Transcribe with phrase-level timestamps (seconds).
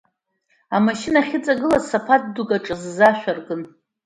[0.75, 3.61] Амашьына ахьыҵагылаз, саԥаҭ дуқәак аҿазза, ашә аркын.